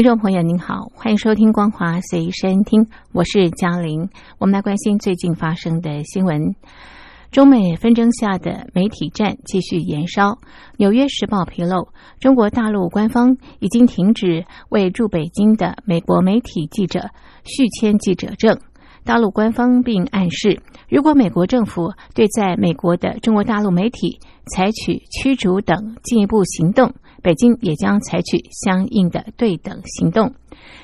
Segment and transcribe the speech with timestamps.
[0.00, 4.08] 听众朋友您好，欢迎收听《光华随身听》，我是嘉玲。
[4.38, 6.54] 我们来关心最近发生的新闻。
[7.30, 10.30] 中美纷争下的媒体战继续延烧。
[10.78, 17.10] 《纽约时报》披露，中国大陆官方已经停止为驻北京的美国媒体记者
[17.44, 18.58] 续签记者证。
[19.04, 30.34] 大陆官方并暗示，如果美国政府对在美国的中国大陆媒体采取驱逐等进一步行动，北京也将采取相应的对等行动。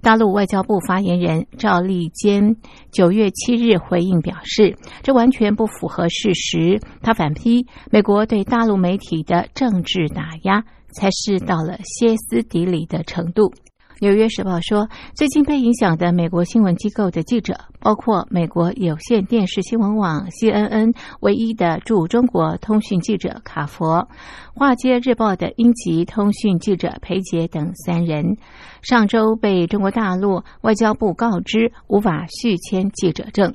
[0.00, 2.56] 大陆外交部发言人赵立坚
[2.92, 6.80] 九月七日回应表示，这完全不符合事实。
[7.02, 13.50] 他反批美国对大陆媒体的政治打压，才是到了歇斯底里的程度。
[14.00, 23.86] 《纽约时报》说，最近被影响的美国新闻机构的记者，包括美国有线电视新闻网 CNN 唯一的驻中国通讯记者卡佛，
[24.54, 28.36] 《华尔街日报》的英籍通讯记者裴杰等三人，
[28.82, 33.52] 上周被中国大陆外交部告知无法续签记者证。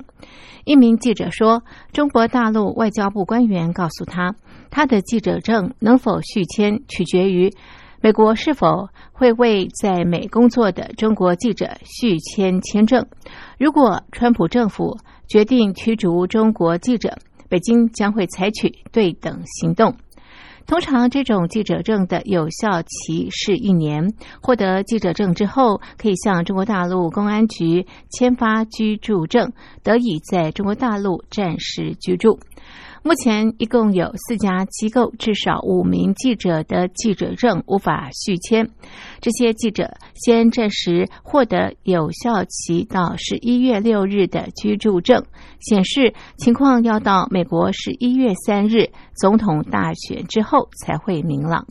[0.66, 4.34] 一名记者说，中国大陆外交部官员告诉他，
[4.70, 7.50] 他的记者证能否续签，取决于。
[8.04, 13.06] 美国是否会为在美工作的中国记者续签签证？
[13.58, 17.16] 如果川普政府决定驱逐中国记者，
[17.48, 19.96] 北京将会采取对等行动。
[20.66, 24.12] 通常，这种记者证的有效期是一年。
[24.42, 32.38] 获得记者证之后，可以向中国大陆公安局签发居住证，得以在中国大陆暂时居住。
[33.06, 38.70] 目前一共有四家机构，至少五名记者的记者证无法续签。
[39.20, 45.22] 这些记者先暂时获得有效期到十一月六日的居住证，
[45.60, 51.66] 显示情况要到美国十一月三日总统大选之后才会明朗。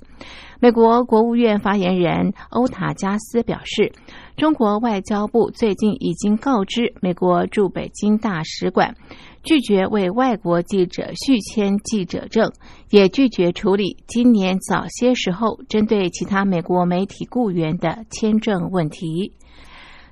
[0.59, 3.91] 美国国务院发言人欧塔加斯表示，
[4.35, 8.95] 中国外交部最近已经告知美国驻北京大使馆。
[9.43, 12.51] 拒绝为外国记者续签记者证，
[12.89, 19.33] 也拒绝处理今年早些时候针对其他美国媒体雇员的签证问题。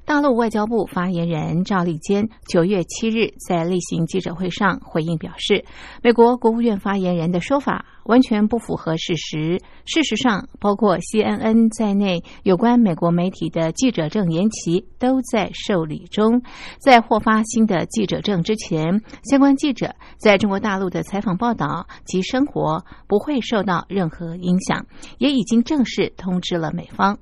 [0.04, 5.64] 大陆外交部发言人赵立坚九月七日在例行记者会上回应表示，
[6.04, 9.62] 美国国务院发言人的说法完全不符合事实。
[9.86, 16.42] 事实上，包括 CNN 在内有关美国媒体的记者证延期都在受理中。
[16.80, 24.86] 在获发新的记者证之前，相关记者在中国大陆的采访报道及生活不会受到任何影响，
[25.20, 27.18] 也已经正式通知了美方。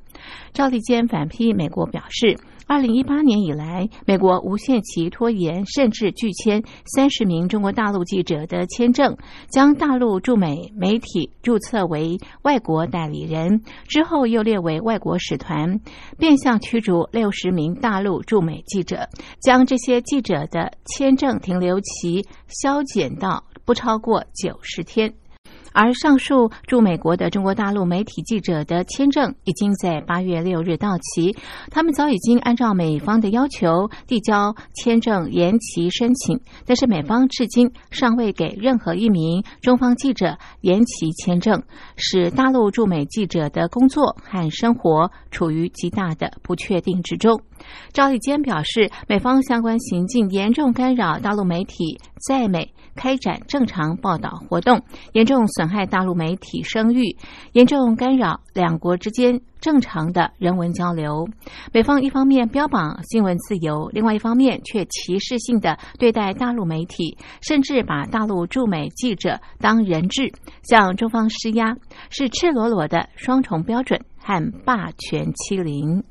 [0.53, 2.39] 赵立坚反批美国表示。
[2.69, 9.17] 二零一八年以来，美国无限期拖延甚至拒签三十名中国大陆记者的签证，
[9.49, 15.79] 将大陆驻美媒体注册为外国代理人，之后又列为外国使团，
[16.19, 19.09] 变相驱逐六十名大陆驻美记者，
[19.41, 25.11] 将这些记者的签证停留期削减到不超过九十天。
[25.73, 31.35] 而上述驻美国的中国大陆媒体记者的签证已经在八月六日到期，
[31.71, 41.63] 他们早已经按照美方的要求递交签证延期申请，但是美方至今尚未给任何一名中方记者延期签证，
[41.95, 47.41] 使大陆驻美记者的工作和生活处于极大的不确定之中。
[47.91, 52.73] 赵立坚表示，美方相关行径严重干扰大陆媒体在美。
[52.99, 54.83] 开展正常报道活动，
[55.13, 57.15] 严重损害大陆媒体声誉，
[57.53, 61.29] 严重干扰两国之间正常的人文交流。
[61.71, 71.77] 美方一方面标榜新闻自由，另外一方面却歧视性的对待大陆媒体，甚至把大陆驻美记者当人质，向中方施压，
[72.09, 76.03] 是赤裸裸的双重标准和霸权欺凌。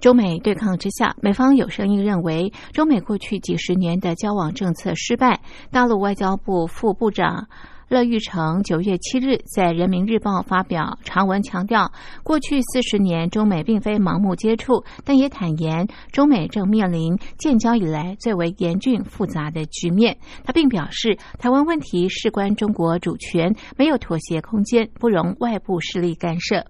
[0.00, 5.40] 中美对抗之下，美方有声音认为，中美过去几十年的交往政策失败。
[5.72, 7.48] 大陆外交部副部长
[7.88, 11.90] 乐玉成九月七日在《人民日报》发表长文，强调
[12.22, 20.16] 过去四十年中美并非盲目接触，但也坦言中美正面临建交以来最为严峻复杂的局面。
[20.44, 26.64] 他并表示，台湾问题事关中国主权，没有妥协空间，不容外部势力干涉。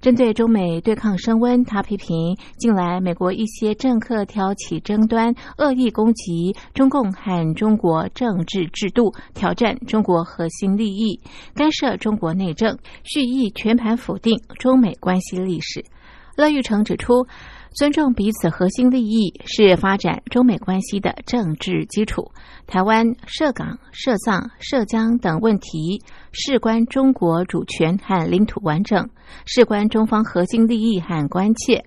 [0.00, 11.20] 针对中美对抗升温，他批评近来美国一些政客挑起争端，恶意攻击中共和中国政治制度，挑战中国核心利益，
[11.54, 15.84] 干涉中国内政，蓄意全盘否定中美关系历史。
[16.36, 17.26] 乐玉成指出。
[17.72, 22.32] 尊重彼此核心利益是发展中美关系的政治基础。
[22.66, 26.02] 台湾涉港、涉藏、涉疆等问题
[26.32, 29.08] 事关中国主权和领土完整，
[29.46, 31.84] 事关中方核心利益和关切。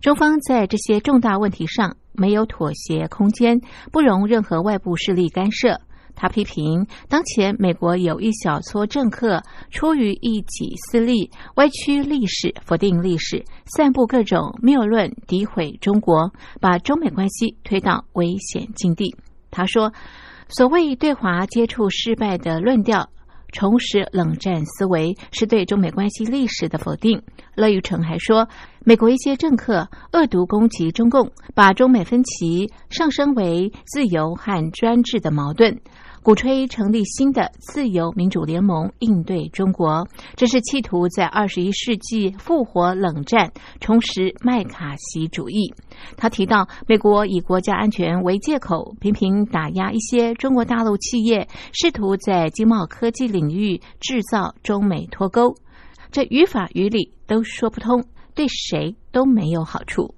[0.00, 3.60] 中方在这些重大问题上没有妥协空间，
[3.92, 5.80] 不容任何外部势力干涉。
[6.16, 19.14] 他批评当前美国有一小撮政客出于一己私利，歪曲历史、否定历史、散布各种谬论、诋毁中国，把中美关系推到危险境地。
[19.50, 19.92] 他说
[20.48, 23.10] ：“所谓对华接触失败的论调，
[23.52, 27.22] 重拾冷战思维，是对中美关系历史的否定。”
[27.54, 28.48] 乐玉成还说
[28.84, 35.80] ：“美国一些政客恶毒攻击中共，把中美分歧上升为自由和专制的矛盾。”
[36.26, 45.72] 鼓吹成立新的自由民主联盟应对中国，这是企图在二十一世纪复活冷战，重拾麦卡锡主义。
[46.16, 55.54] 他提到，美国以国家安全为借口，频频打压一些中国大陆企业，试图在经贸科技领域制造中美脱钩，
[56.10, 60.16] 这于法于理都说不通，对谁都没有好处。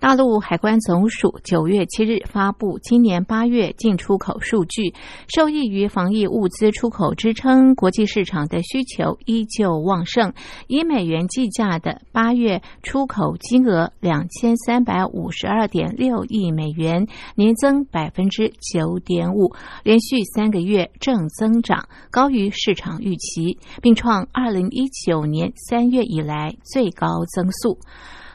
[0.00, 4.94] 大陆海关总署九月七日发布今年八月进出口数据，
[5.28, 10.32] 受益于防疫物资出口支撑，国际市场的需求依旧旺盛。
[10.68, 19.52] 以美元计价的八月出口金额两千三百五十二点六亿美元，年增百分之九点五，
[19.84, 27.78] 连续三个月正增长，高于市场预期，并创二零一九年三月以来最高增速。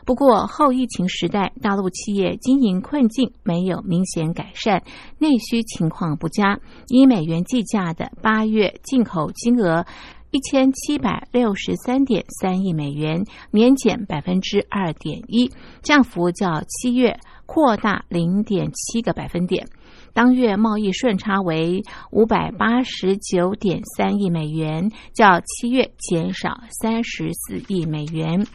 [0.06, 4.84] 不过，后疫情时代，大陆企业经营困境没有明显改善，
[5.18, 6.60] 内需情况不佳。
[6.90, 9.84] 以美元计价的八月进口金额
[10.30, 19.68] 一千七百六十三点三亿美元，年减百分之二点一，降幅较七月扩大零点七个百分点。
[20.16, 28.48] 当月贸易顺差为五百八十九点三亿美元，较七月减少三十四亿美元。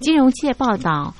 [0.00, 1.14] 金融界报道，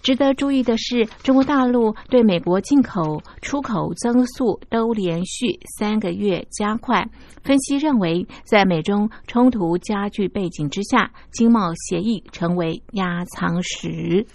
[0.00, 7.06] 值得注意的是，中国大陆对美国进口、出口增速都连续三个月加快。
[7.42, 14.26] 分析认为，在美中冲突加剧背景之下，经贸协议成为压舱石。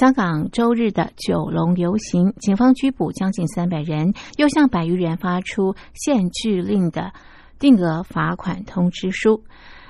[0.00, 7.12] 香港周日的九龙游行，警方拘捕将近三百人，又向百余人发出限聚令的
[7.60, 9.44] 定额罚款通知书。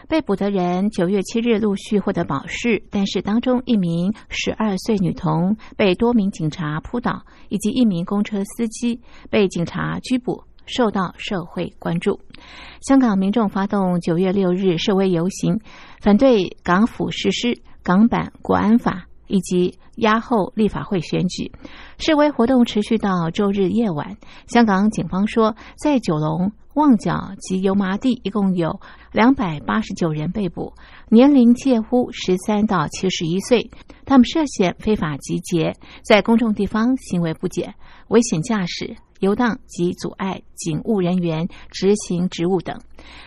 [0.06, 12.20] 被捕的人九月七日陆续获得保释，但是当中一名十二岁女童被多名警察扑倒，以及一名公车司机被警察拘捕，受到社会关注。
[12.82, 15.60] 香港民众发动九月六日示威游行，
[16.02, 21.52] 反对港府实施港版国安法以及押后立法会选举。
[21.98, 24.16] 示威活动持续到周日夜晚。
[24.46, 26.52] 香港警方说，在九龙。
[26.74, 28.80] 旺角及油麻地一共有
[29.12, 30.74] 两百八十九人被捕，
[31.08, 33.70] 年龄介乎十三到七十一岁。
[34.04, 37.74] 他们涉嫌非法集结，在公众地方行为不检、
[38.08, 42.76] 危险驾驶、游荡及阻碍警务人员执行职务等。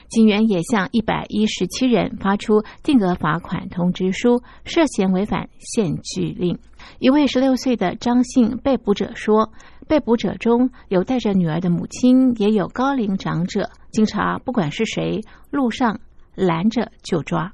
[0.10, 6.60] 警员也向一百一十七人发出定额罚款通知书，涉嫌违反限聚令。
[7.00, 9.54] 一位十六岁的张姓被捕者说。
[9.88, 13.70] 被捕者中有带着女儿的母亲，也有高龄长者。
[13.92, 16.00] 警察不管是谁，路上
[16.36, 17.54] 拦着就抓。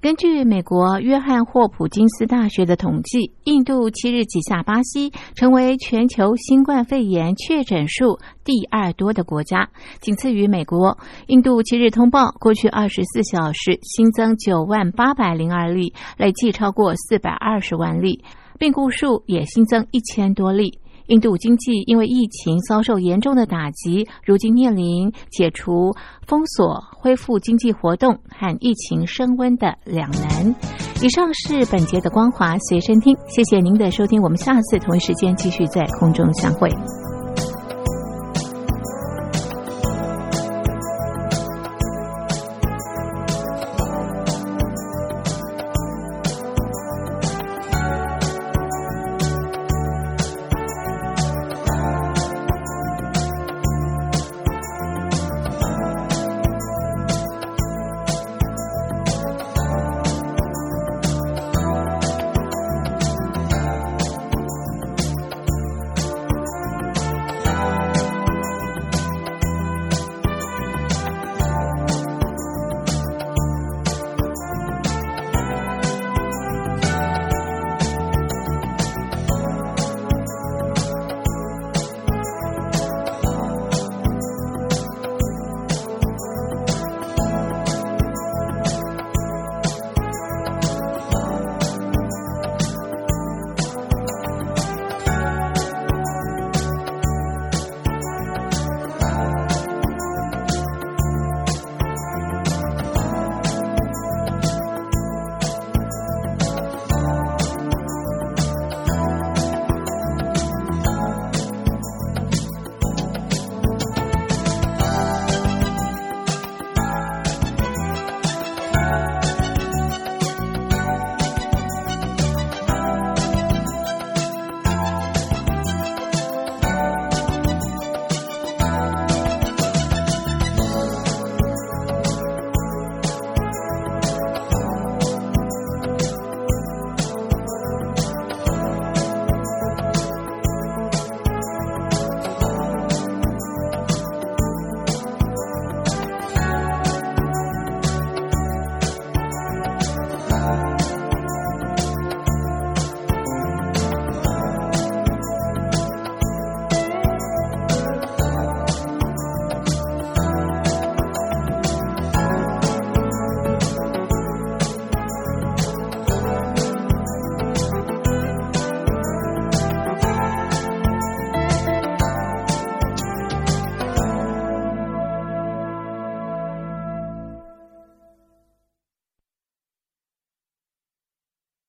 [0.00, 10.98] 根据美国约翰霍普金斯大学的统计，印度七日挤下巴西，成为全球新冠肺炎确诊数第二多的国家，仅次于美国。
[11.28, 18.24] 印度七日通报，过去二十四小时新增九万八百零二例，累计超过四百二十万例。
[18.62, 20.78] 病故数也新增一千多例。
[21.08, 25.90] 印度经济因为疫情遭受严重的打击，如今面临解除
[26.28, 30.54] 封锁、恢复经济活动和疫情升温的两难。
[31.02, 36.70] 以上是本节的光华随身听，谢谢您的收听，我们下次同一时间继续在空中相会。